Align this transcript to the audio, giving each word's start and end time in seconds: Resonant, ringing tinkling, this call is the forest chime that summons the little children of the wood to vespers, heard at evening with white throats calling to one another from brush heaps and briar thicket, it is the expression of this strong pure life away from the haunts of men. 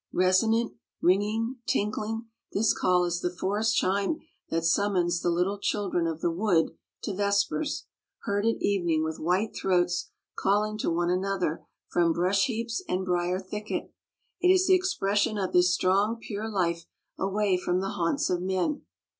Resonant, 0.11 0.73
ringing 0.99 1.57
tinkling, 1.67 2.25
this 2.53 2.73
call 2.73 3.05
is 3.05 3.21
the 3.21 3.29
forest 3.29 3.77
chime 3.77 4.17
that 4.49 4.65
summons 4.65 5.21
the 5.21 5.29
little 5.29 5.59
children 5.59 6.07
of 6.07 6.21
the 6.21 6.31
wood 6.31 6.71
to 7.03 7.13
vespers, 7.13 7.85
heard 8.23 8.43
at 8.47 8.59
evening 8.63 9.03
with 9.03 9.19
white 9.19 9.55
throats 9.55 10.09
calling 10.35 10.75
to 10.79 10.89
one 10.89 11.11
another 11.11 11.67
from 11.87 12.13
brush 12.13 12.45
heaps 12.47 12.81
and 12.89 13.05
briar 13.05 13.37
thicket, 13.39 13.93
it 14.41 14.51
is 14.51 14.65
the 14.65 14.73
expression 14.73 15.37
of 15.37 15.53
this 15.53 15.71
strong 15.71 16.17
pure 16.19 16.49
life 16.49 16.87
away 17.19 17.55
from 17.55 17.79
the 17.79 17.89
haunts 17.89 18.27
of 18.31 18.41
men. 18.41 18.81